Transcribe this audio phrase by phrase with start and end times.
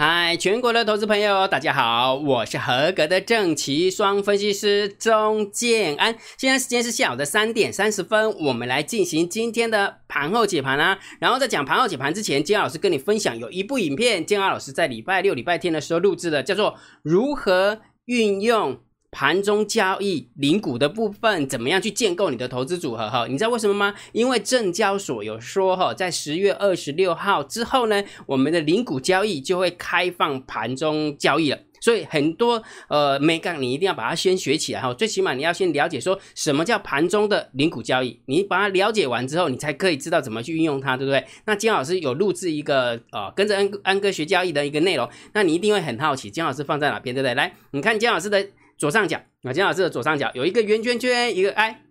[0.00, 6.16] 嗨，全国的投资朋友，大家好，我是合格的正奇双分析师钟建安。
[6.36, 11.00] 现在时间是下午的三点三十分，我们来进行今天的盘后解盘啦。
[11.18, 18.74] 然后在讲盘后解盘之前，金老师跟你分享有一部影片，金老师在礼拜六、礼拜天的时候录制的，叫做《如何运用》。
[19.10, 23.08] 盘中交易零股的部分，怎么样去建构你的投资组合？
[23.08, 23.94] 哈，你知道为什么吗？
[24.12, 31.58] 因为证交所有说，哈，在十月二十六号之后呢，我们的零股交易就会开放盘中交易了。
[31.80, 34.92] 所以很多呃美杠，你一定要把它先学起来哈。
[34.92, 41.24] 最起码你要先了解说什么叫盘中的零股交易，你把它了解完之后，你才可以知道怎么去运用它，对不对？
[41.46, 47.34] 那金老师有录制一个呃跟着安安哥学交易的一个内容，那你一定会很好奇，金老师放在哪边，对不对？
[47.34, 48.46] 来，你看金老师的。
[48.78, 51.82] 左上角啊，金老师的左上角有一个圆圈圈，一个 I，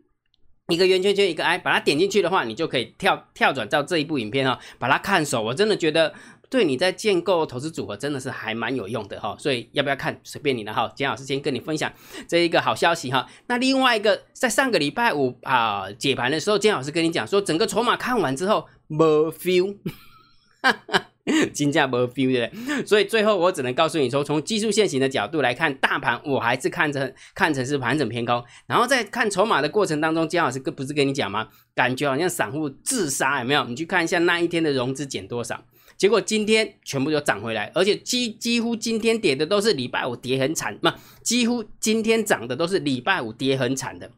[0.69, 5.43] 一个圆圈圈，一个 I，把它点进去的话，你就可以跳跳转到这一部影片哈，把它看熟。
[5.43, 6.13] 我真的觉得
[6.49, 10.89] 对你在建构投资组合真的是还蛮有用的哈，所以要不要看随便你了哈。
[10.95, 11.91] 金老师先跟你分享
[12.27, 13.27] 这一个好消息哈。
[13.47, 19.75] 那另外一个，在上个礼拜五啊解盘的时候，金老师跟你讲说，整个筹码看完之后没 feel。
[21.51, 28.45] 金价没 feel 的，所以最后我只能告诉你说，从技术线型的角度来看，大盘我还是看成看成是盘整偏高。
[28.65, 31.49] 然后在看筹码的过程当中，姜老师跟不是跟你讲吗？
[31.75, 33.65] 感觉好像散户自杀有没有？
[33.65, 35.61] 你去看一下那一天的融资减多少，
[35.97, 44.09] 结果今天全部都涨回来，而且几几乎今天跌的都是礼拜五跌很惨，嘛，几乎今天涨的都是礼拜五跌很惨的，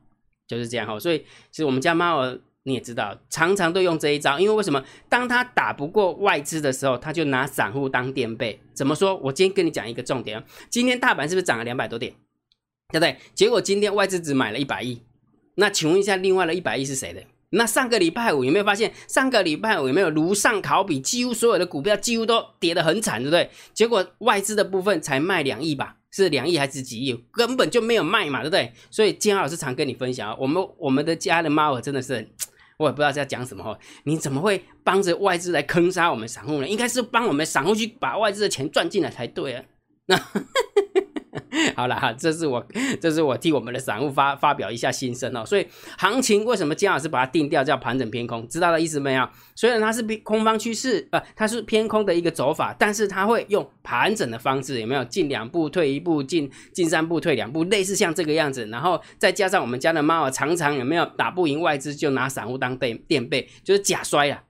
[0.48, 1.00] 就是这样哈。
[1.00, 1.18] 所以
[1.50, 2.40] 其实我们家猫儿。
[2.64, 4.84] 你也知道，常常都用这一招，因为为什么？
[5.08, 8.60] 当他打不过外资的时候，他就拿散户当垫背。
[8.74, 9.16] 怎么说？
[9.18, 12.14] 我今天跟你讲一个重点今天大盘是不是涨了两百多点？
[12.92, 13.18] 对不对？
[13.34, 15.02] 结果今天外资只买了一百亿。
[15.56, 17.24] 那请问一下，另外的一百亿是谁的？
[17.52, 18.94] 那上个礼拜五有没有发现？
[19.08, 21.00] 上个礼拜五有没有如上考比？
[21.00, 23.50] 几乎所有的股票几乎都跌得很惨，对不对？
[23.74, 25.96] 结果外资的部分才卖两亿吧？
[26.12, 27.24] 是两亿还是几亿？
[27.32, 28.74] 根本就没有卖嘛，对不对？
[28.92, 32.28] 所以金老师常跟你分享，我们我们的家的猫真的是。
[32.80, 36.68] 我也不知道在讲什么，你怎么会帮着外资来坑杀我们散户呢？
[36.68, 39.64] 应该是帮我们散户去把外资的钱赚进来才对啊。
[40.06, 40.18] 那。
[41.76, 42.66] 好了哈，这是我，
[43.02, 45.46] 这是我替我们的散户发发表一下心声哦。
[45.46, 45.66] 所以
[45.98, 48.48] 行情为什么姜老师把它定调叫盘整偏空？
[48.48, 49.28] 知道的意思没有？
[49.56, 55.04] 虽然它是偏空方趋势，呃，它是偏空的一个走法，但是它会用盘整的方式，有没有？
[55.06, 58.68] 进两步退一步，进进三步退两步，类似像这个样子。
[58.68, 64.44] 然后再加上我们家的猫啊，常常有没有打不赢外资，就拿散户当垫垫背，就是假摔啊。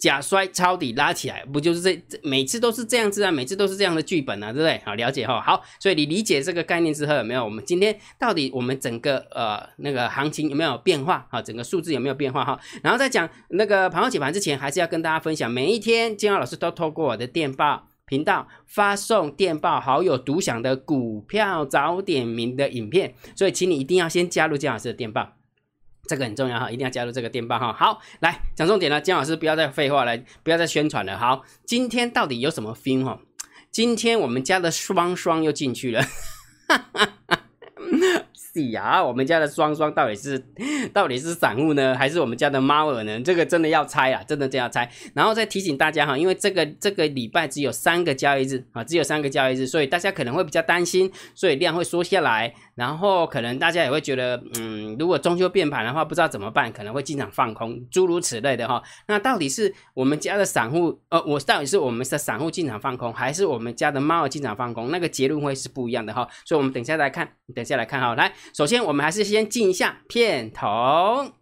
[0.00, 3.30] 假摔抄底拉起来，不就是这每次都是这样子啊？
[3.30, 4.80] 每次都是这样的剧本啊，对不对？
[4.84, 5.38] 好，了解哈。
[5.40, 7.44] 好，所以你理解这个概念之后，有没有？
[7.44, 11.28] 我们今天到底我们整个呃那个行情有没有变化？
[11.30, 12.42] 哈，整个数字有没有变化？
[12.42, 25.39] 哈，然后在讲那个盘后解盘之前，还是要跟大家分享，每一天金浩老师都透过我的电报频道发送电报好友独享的股票早点名的影片，所以请你一定要先加入金老师的电报。
[26.10, 27.72] 这个很重要哈，一定要加入这个电报哈。
[27.72, 31.16] 好，来讲重点了，姜老师不要再废话了，不要再宣传了。
[31.16, 33.20] 好，今天到底有什么 feel 哈？
[33.70, 36.04] 今天我们家的双双又进去了。
[38.52, 40.42] 是呀，我们家的双双到底是
[40.92, 43.20] 到底是散户呢，还是我们家的猫儿呢？
[43.22, 44.90] 这个真的要猜啊，真的这样猜。
[45.14, 52.52] 然后再提醒大家哈，因为这个这个礼拜只有三个交易日啊，只有三个交易日，所以大家可能会比较担心，所以量会缩下来。
[52.74, 58.82] 然后可能大家也会觉得，嗯，如果中秋变盘的话，不知道怎么办，可能会经常放空，诸如此类的哈。
[59.06, 64.90] 那到底是我们家的散户，呃，我到底是我们的散户经常放空，还是我们家的猫儿经常放空？
[64.90, 66.26] 那个结论会是不一样的哈。
[66.46, 68.14] 所以我们等下来看，等下来看哈。
[68.14, 71.32] 来，首先我们还是先进一下片头。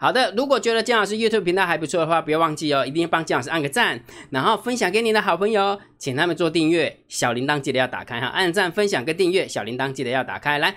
[0.00, 10.58] 好的，如果觉得姜老师 YouTube 频道还不错的话，不要忘记哦，一定要帮姜老师按个赞，然后分享给你的好朋友，请他们做订阅，小铃铛记得要打开哈，按赞、分享跟订阅，小铃铛记得要打开。
[10.58, 10.76] 来，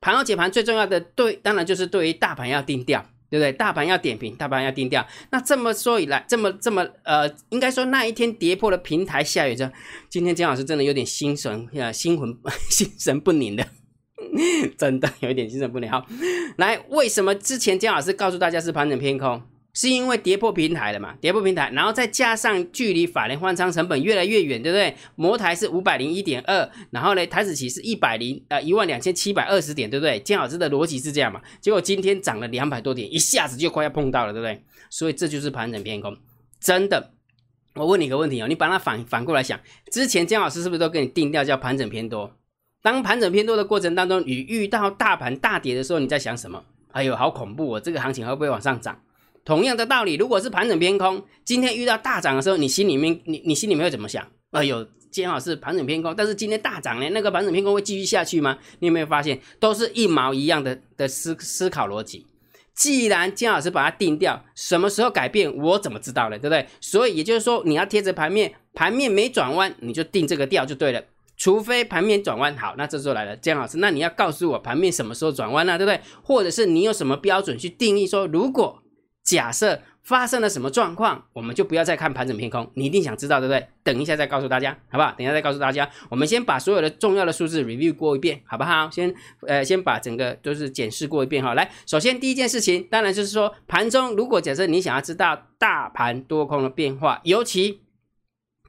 [0.00, 3.52] 盘后解盘最重要的对，当然就是对于大盘要定调，对不对？
[3.52, 5.06] 大盘要点评，大盘要定调。
[5.30, 9.72] 那这么说以来，这么这么呃，应该说那一天跌破了平台下雨之后，
[10.08, 12.36] 今天姜老师真的有点心神呃心魂
[12.70, 13.66] 心神不宁的。
[14.78, 15.90] 真的有一点心神不宁。
[15.90, 16.06] 好，
[16.56, 19.42] 来，为什么之前姜老师告诉大家是盘整偏空？
[19.74, 21.14] 是因为跌破平台了嘛？
[21.20, 24.96] 跌破平台，然后再加上距离法人换仓成本越来越远，对不对？
[25.16, 30.18] 摩台是五百零一点二，然后呢，台子期是一百零呃一万两千七百二十点，对不对？
[30.20, 31.40] 姜老师的逻辑是这样嘛？
[31.60, 34.62] 结果今天涨了两百多点，一下子就快要碰到了，对不对？
[34.90, 36.16] 所以这就是盘整偏空。
[36.60, 37.10] 真的，
[37.74, 39.58] 我问你一个问题哦，你把它反反过来想，
[39.90, 42.30] 之前姜老师是不是都给你定调叫盘整偏多？
[42.80, 46.62] 当盘整偏多的过程当中，你遇到大盘大跌的时候，你在想什么？
[46.92, 47.80] 哎呦，好恐怖哦！
[47.80, 48.96] 这个行情会不会往上涨？
[49.44, 54.26] 同样的道理，如果是盘整偏空，今天遇到大涨的时候，你心里面你你心里面会怎么想？
[54.52, 58.58] 哎呦，今天好是盘整偏空，但是今天大涨呢，那个盘整偏空会继续下去吗？
[58.78, 62.26] 你有没有发现，都是一毛一样的的思思考逻辑？
[62.74, 66.38] 既然金老师把它定掉，什么时候改变，我怎么知道呢？
[66.38, 66.66] 对不对？
[66.80, 71.02] 所以也就是说，你要贴着盘面，盘面没转弯，你就定这个调就对了。
[71.36, 75.76] 除非盘面转弯，好，那这时候来了，姜老师，那你要告诉我盘面什么时候转弯呢？
[75.76, 76.00] 对不对？
[76.22, 78.82] 或者是你有什么标准去定义说，如果
[79.24, 83.66] 假设发生了什么状况，我们就不要再看盘整偏空，你一定想知道，对不对？
[83.82, 85.12] 等一下再告诉大家，好不好？
[85.16, 88.90] 等一下再告诉大家，我们先把所有的重要的数字 review 过一遍，好不好？
[88.90, 89.14] 先
[89.46, 91.54] 呃，先把整个都是检视过一遍哈。
[91.54, 97.80] 来，首先第一件事情，当然就是说盘中，如果假设你想要知道大盘多空的变化，尤其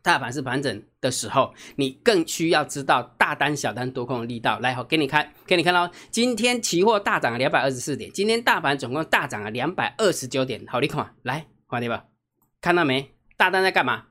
[0.05, 4.59] 大盘是盘整的时候，你更需要知道大单、小单、多空力道。
[4.59, 10.63] 来，好，给你看，给你看到，今天期货大涨了两百二十四点，今天大盘总共大涨了两百二十九点。
[10.67, 12.05] 好，你看，来，看到吧？
[12.61, 13.15] 看到没？
[13.35, 14.03] 大单在干嘛？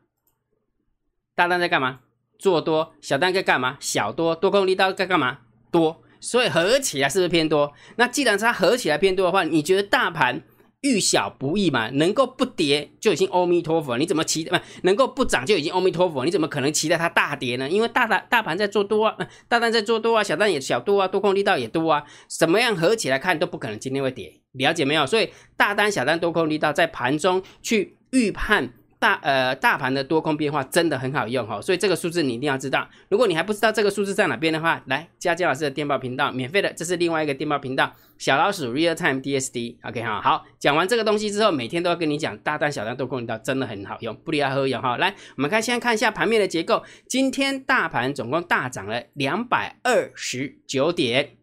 [1.37, 2.01] 大单在干嘛？
[2.41, 2.93] 做多。
[3.01, 3.77] 小单在干嘛？
[3.79, 4.35] 小多。
[4.35, 5.43] 多空力道在干嘛？
[5.71, 6.03] 多。
[6.19, 7.73] 所以合起来是不是偏多？
[7.95, 10.43] 那既然它合起来偏多的话，你觉得大盘？
[10.85, 13.97] 遇小不易嘛，能够不跌就已经阿弥陀佛。
[13.97, 16.27] 你怎么期不能够不涨就已经阿弥陀佛？
[16.27, 17.69] 你怎么可能期待它大跌呢？
[17.69, 19.11] 因为大大大盘在做多，
[19.49, 25.07] 大单在做多啊，小单也小多啊，多空力道也多啊，什么样合起来看都不可能今天会跌，了解没有？
[25.07, 28.75] 所以大单小单多空力道在盘中去预判。
[29.05, 32.89] 大呃大盘的多空变化真的很好用哈，所以这个数字你一定要知道。
[33.11, 40.23] 如果你还不知道这个数字在哪边的话，来加姜老师的电报频道，免费的，这是另外一个电报频道，小老鼠 Real Time DSD，OK 哈。
[40.23, 44.97] 好，讲完这个东西之后，每天都要跟你讲大单小单多空力道真的很好用，不离而合用哈。
[44.97, 51.37] 来，我们看先看一下盘面的结构，今天大盘总共大涨了两百二十九点。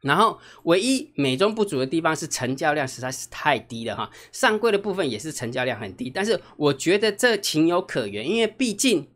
[0.00, 4.08] 然后，唯一美中不足的地方是成交量实在是太低了哈。
[4.30, 9.08] 上柜的部分也是成交量很低，但是我觉得这情有可原，因为毕竟，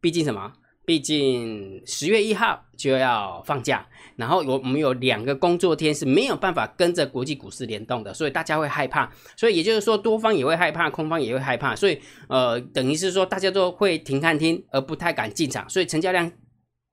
[0.00, 0.52] 毕竟什么？
[0.84, 3.86] 毕竟十月一号就要放假，
[4.16, 9.10] 然后有我们有两个工作天是没有办法跟着国际股市联动的，所以大家会害怕。
[9.36, 11.98] 所以也就是说，多方也会害怕，空方也会害怕，所以
[12.28, 16.30] 呃，等于是说大家都会停看听，而不太敢进场，所以成交量。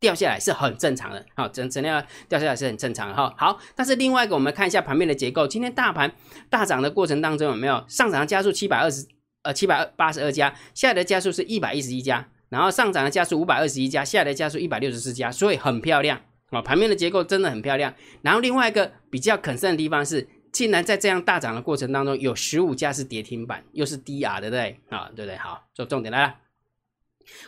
[0.05, 3.33] 掉下来是很正常的，好，整整量掉下来是很正常的哈。
[3.35, 5.47] 好，但是另外一个，我们看一下盘面的结构。
[5.47, 6.13] 今天大盘
[6.47, 9.07] 大涨的过程当中，有没有上涨的加速七百二十
[9.41, 16.21] 呃七百八十二家，下来的加速是一百一十一家，然后上涨的加速五百二十一家，下来的加速一百六十四家，所以很漂亮
[16.51, 16.61] 啊。
[16.61, 17.91] 盘面的结构真的很漂亮。
[18.21, 24.79] 然后另外一个比较肯慎的地方是，竟然在这样大涨的过程当中，有十五家是跌停板，又是低 R 对不对？
[24.89, 25.35] 啊，对不对？
[25.37, 26.35] 好，做重点来了。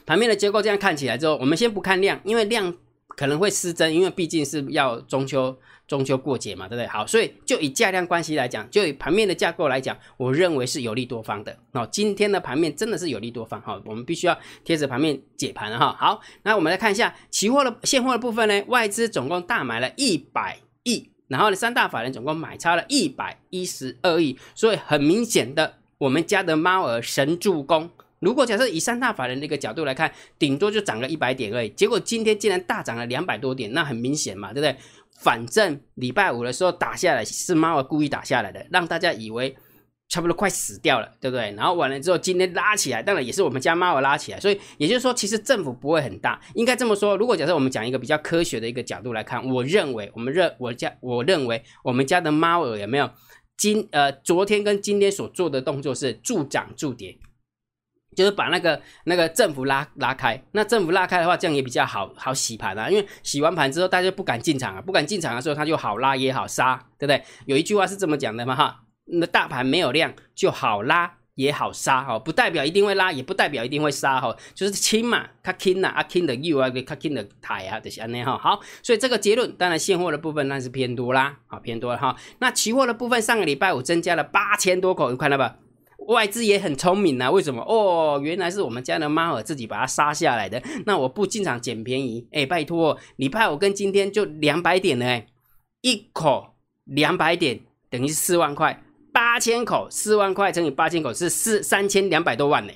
[0.05, 2.73] 盘面的结构这样看起来之后，我们先不看量，因为量
[3.09, 5.57] 可能会失真，因为毕竟是要中秋
[5.87, 6.87] 中秋过节嘛，对不对？
[6.87, 11.57] 好，所以就以价量关系来讲，就以盘面的架构来讲，我认为是有利多方的。
[11.71, 15.95] 哦，今天的盘面真的是有利多方哈，我们必须要贴着盘面解盘哈。
[15.99, 27.89] 好，那我们来看一下期货的现货的部分呢，外资总共大买了一百亿，然后呢三大法人总共买差了一百一十二亿，所以很明显的，我们家的猫儿神助攻。
[28.19, 34.75] 如果假设以三大法人的一个角度来看，顶多就涨了一百点而已，结果今天竟然大涨了两百多点，那很明显嘛，对不对？
[35.19, 39.55] 反正礼拜五的时候打下来是猫儿故意打下来的，让大家以为
[40.09, 41.51] 差不多快死掉了，对不对？
[41.57, 47.17] 然后完了之后今天拉起来，当然也是我们家猫儿拉起来，所以也就是说，其实政府不会很大，应该这么说。
[47.17, 53.09] 如果假设我们讲一个比较科学的一个角度来看，我认为我们认我家我认为我们家的猫儿有没有
[53.57, 57.17] 今呃昨天跟今天所做的动作是助涨助跌。
[58.17, 62.89] 就是把那个那个政府拉拉开，那政府拉开的话，这样也比较好好洗盘啊。
[62.89, 67.23] 因为洗完盘之后，大家不敢进场啊，不敢进场的时候，它就好拉也好杀，对不对？
[67.45, 78.35] 有一句话是这么讲的嘛哈，那大盘没有量就好拉也好杀哈，不代表一定会拉，也不代表一定会杀哈，就是轻嘛，卡轻呐，啊轻的 U 啊，卡轻的台啊，这些呢哈。
[78.35, 82.15] 好，所以这个结论，当然现货的部分那是偏多啦，好偏多了哈。
[82.39, 85.57] 那期货的部分，上个礼拜五增加了八千多口，你看到吧？
[86.07, 87.61] 外资也很聪明啊，为什么？
[87.61, 90.61] 哦，原来是我们家的猫儿自己把它杀下来的。
[90.85, 95.21] 那我不进场捡便宜，哎，拜托，礼拜五跟今天就两百点呢，
[95.81, 97.59] 一口两百点
[97.89, 102.73] 等于四万块，八千口四万块乘以八千口是四三千两百多万呢。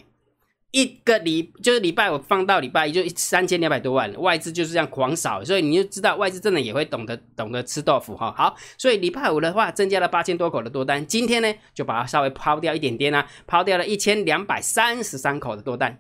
[0.72, 8.34] 一个礼就是礼拜五放到礼拜一就三千两百多万，外资就是这样狂扫，所以你就知道外资真的也会懂得懂得吃豆腐哈。
[8.38, 16.00] 好，所以礼拜五的话增加了八千多口的多单，今天呢就把它稍微抛掉一点点啊，抛掉了一千两百三十三口的多单。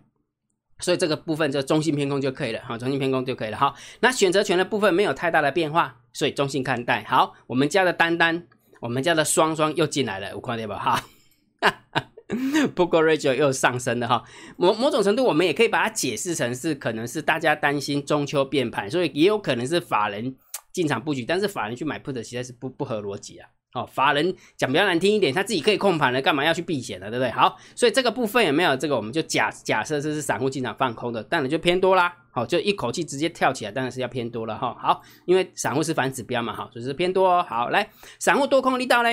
[0.80, 3.72] 所以这个部分就中性偏空就可以了哈，中性偏空就可以了哈。
[4.00, 7.04] 那选择权的部分没有太大的变化，所以中性看待。
[7.04, 8.48] 好，我们家的单单，
[8.80, 11.04] 我们家的双双又进来了，我看到不哈。
[12.76, 14.24] 不过 Rachel 又上升了哈，
[14.58, 20.36] 某某种程度我们也可以把它解释成是可能是大家担心中秋变盘，所以也有可能是法人
[20.72, 23.50] 进场布局，但是法人去买 put 实在是不不合逻辑啊。
[23.74, 27.10] 哦，法人讲比较难听一点，他自己可以控盘了，干嘛要去避险呢？
[27.10, 27.32] 对不对？
[27.32, 32.14] 好，所以这个部分也没有这个，我们就假假设这是散户进场放空的，当然就偏多啦。
[32.32, 34.76] 好，就一口气直接跳起来，当然是要偏多了哈。
[34.78, 37.42] 好，因为散户是反指标嘛，哈，所以是偏多。
[37.44, 39.10] 好，来，散户多空力道呢？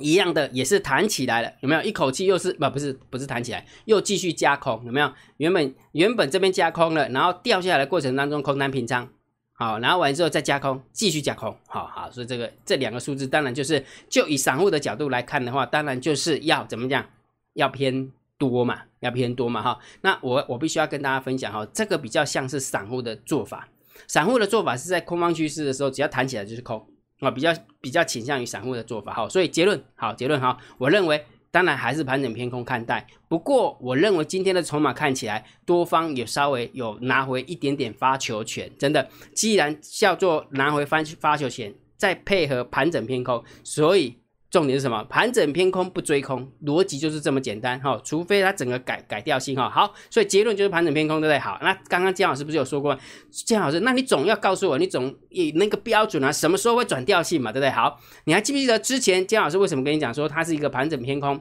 [0.00, 5.12] 一样的也是弹起来了，有没有一口气又是不不是不是弹起来，又继续加空，有没有？
[5.36, 9.06] 原本原本这边加空了，然后掉下来的过程当中空单平仓，
[9.52, 17.04] 好，然后完之后再加空，继续加空，好好，所以这个这两个数字当然就是就以散户的角度来看的话，当然就是要怎么讲，
[17.52, 19.78] 要偏多嘛，要偏多嘛哈。
[20.00, 23.68] 那我我必须要跟大家分享哈，这个比较像是散户的做法，
[24.08, 26.86] 散户的做法是在空方趋势的时候，只要弹起来就是空。
[27.22, 44.21] 啊，比较比较倾向于散户的做法，好，所以结论好，结论好，我认为当然还是盘整偏空看待，不过我认为今天的筹码看起来多方也稍微有拿回一点点发球权，真的，既然叫做拿回发发球权，再配合盘整偏空，所以。
[44.52, 45.02] 重点是什么？
[45.04, 47.98] 盘整偏空不追空，逻辑就是这么简单哈。
[48.04, 49.70] 除非它整个改改掉性哈。
[49.70, 51.38] 好，所以结论就是盘整偏空，对不对？
[51.38, 52.96] 好，那刚刚姜老师不是有说过，
[53.30, 57.70] 姜老师，那你总要告诉我，你总以那个标准啊，什么时候会转调性嘛，对不对？
[57.70, 61.34] 好，你还记不记得之前姜老师为什么跟你讲说它是一个盘整偏空，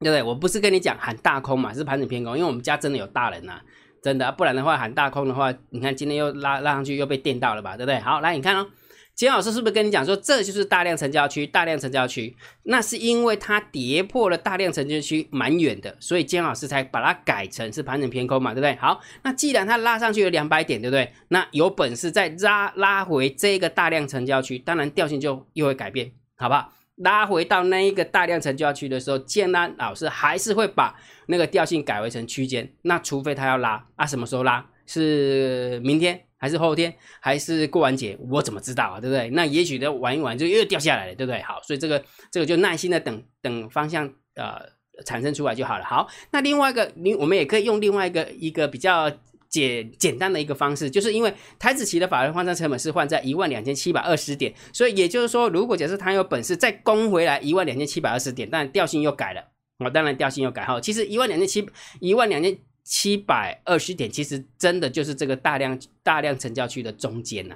[0.00, 0.20] 对不对？
[0.20, 3.60] 我不是跟你讲喊大空嘛，是盘整偏空，因为我们家真的有大人呐，
[4.02, 8.00] 真的，不然的话喊大空的话，你看今天又拉拉上去又被电到了吧，对不对？
[8.00, 8.66] 好，来你看哦。
[9.18, 11.44] 金老师是不是跟你讲说，这就是大量成交区？
[11.44, 18.76] 大量成交区，那是因为它跌破了大量成交区蛮远的，所以金老师才把它改成是盘整偏空嘛，对不对？
[18.76, 21.12] 好，那既然它拉上去了两百点，对不对？
[21.30, 26.72] 那有本事再拉拉回这个大量成交区，当然调性就又会改变，好不好？
[26.94, 30.94] 拉回到那一个大量成交区的时候，建安老师还是会把
[31.26, 34.64] 那个调性改为成区间，那除非他要拉啊，什么时候拉？
[34.86, 36.27] 是明天？
[36.38, 39.00] 还是后天，还是过完节，我怎么知道啊？
[39.00, 39.28] 对不对？
[39.30, 41.42] 那也许的玩一玩就又掉下来了，对不对？
[41.42, 44.60] 好，所以这个这个就耐心的等等方向呃
[45.04, 45.84] 产生出来就好了。
[45.84, 49.10] 好，那另外一个你我们也可以用另外一个一个比较
[49.48, 59.42] 简简单的一个方式，就是因为台子期的法人换仓成本是换在一万两千七百二十点，所以也就是说，如果假设他有本事再攻回来一万两千七百二十点，但调性又改了，
[59.84, 60.80] 我当然调性又改哈。
[60.80, 61.68] 其实一万两千七
[62.00, 62.56] 一万两千。
[62.90, 67.54] 七百二十点，其实真的就是这个大量大量成交区的中间呐，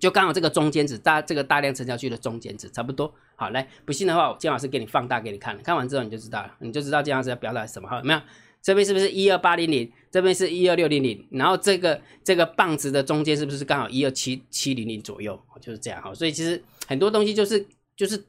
[0.00, 3.12] 就刚好这个中间值大这个大量成交区的中间值差不多。
[3.36, 7.86] 好，来，不信的话，金老师给你放大给你看，看完之后你就知道了，你就知道金老师要表达什么。
[7.86, 8.20] 好，有没有？
[8.62, 9.92] 这边是不是一二八零零？
[10.10, 15.38] 这边是一二六零零，然后这个这个棒子的中间是不是刚好一二七七零零左右？
[15.60, 16.14] 就是这样哈。
[16.14, 18.24] 所以其实很多东西就是就是。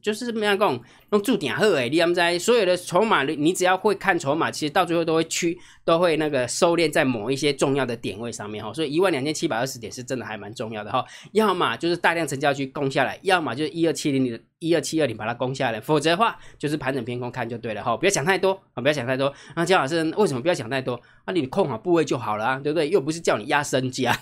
[0.00, 8.72] 就是怎么样讲，用注点好诶，你们在所有的筹码，你只要会看筹码，其实到最后都会去，都会那个收敛在某一些重要的点位上面哈。
[8.72, 11.04] 所以一万两千七百二十点是真的还蛮重要的哈。
[11.32, 17.94] 要么就是大量成交去攻下来，要么就是一二七零零、一二七二零把它攻下来，否则的话就是盘整偏空看就对了哈。
[17.94, 19.30] 不要想太多啊，不要想太多。
[19.54, 20.98] 那姜老师为什么不要想太多？
[21.26, 22.88] 那你控好部位就好了啊，对不对？
[22.88, 24.18] 又不是叫你压身家。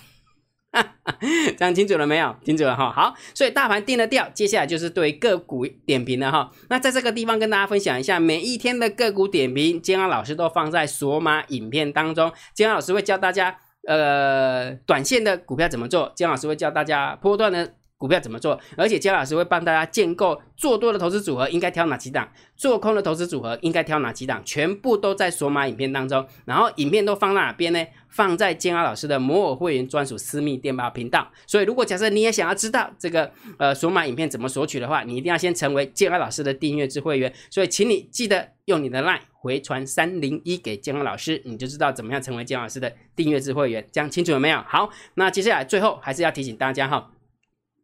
[1.57, 2.35] 讲清楚了没有？
[2.43, 2.91] 清楚了哈。
[2.91, 6.51] 好，所以大盘定了调，接下来就是对个股点评了哈。
[6.69, 12.31] 那在这个地方跟大家分享一下，每一天的个股点评，金安老师都放在索马影片当中。
[12.53, 16.11] 金安老师会教大家，呃，短线的股票怎么做。
[16.15, 17.73] 金安老师会教大家波段的。
[17.97, 18.59] 股票怎么做？
[18.75, 26.25] 而且姜老师会帮大家建构做多的投资组合应该挑哪几档，做空的投资组合应该挑哪几档，全部都在索马影片当中。
[26.45, 27.83] 然后影片都放在哪边呢？
[28.09, 31.27] 放在姜老师的摩尔会员专属私密电报频道。
[31.45, 37.33] 所以如果假设你也想要知道这个呃索马影片怎么索取的话，你一定要先成为姜老师的订阅制会员。
[37.49, 43.87] 所以请你记得用你的 LINE 回传三零一给姜老师，你就知道怎么样成为姜老师的订阅制会员。
[43.91, 44.63] 这样清楚了没有？
[44.67, 47.11] 好，那接下来最后还是要提醒大家哈。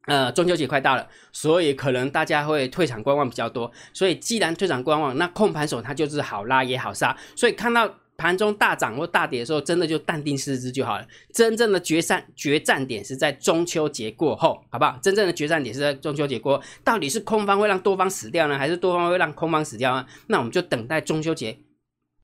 [0.05, 3.71] 呃，中秋节快到了，所以可能大家会退场观望比较多。
[3.93, 7.15] 所以既然退场观望，那控盘手他就是好拉也好杀。
[7.35, 11.07] 所以看到盘中大涨或大跌的时候，真的就淡定视之就好了。
[11.33, 14.99] 真正的决战决战点是在中秋节过后，好不好？
[15.01, 20.05] 真正的决战点是在中秋节过后，到底是空方会让多方死掉呢，还是多方会让空方死掉呢？
[20.27, 21.57] 那我们就等待中秋节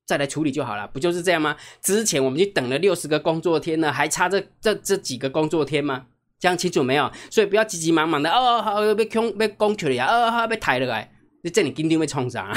[0.06, 1.56] 再来处理就好了，不就是这样吗？
[1.82, 6.06] 之前我们就等了六十个工作天呢，还差这这这几个工作天吗？
[6.40, 7.12] 讲清楚没有？
[7.30, 12.52] 所以不要急急忙忙的哦，好要被空被攻取了呀，哦，好被抬了来，你这里今天被冲啥？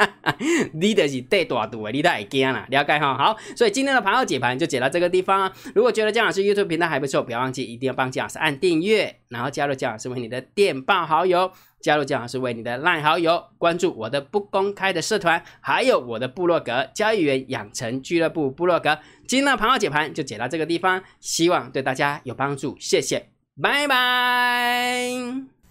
[0.72, 3.16] 你的是带大度的，你都会惊啦，了解哈。
[3.18, 5.52] 好，所以今天的盘后解盘就解到这个地方啊。
[5.74, 18.98] 如果觉得姜老师 YouTube 频道还不错，不要忘记一定要帮姜老师按订阅，然后加入姜老师为你的电报好友，加入姜老师为你的烂好友，关注我的不公开的社团，还有我的部落格交易员养成俱乐部部落格。
[19.26, 23.26] 今天的盘后解盘就解到这个地方，希望对大家有帮助，谢谢，
[23.60, 25.08] 拜拜。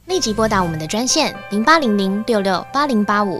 [0.05, 3.39] 立即拨打我们的专线零八零零六六八零八五